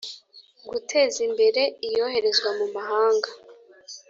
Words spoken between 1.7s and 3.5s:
Iyoherezwa mu mahanga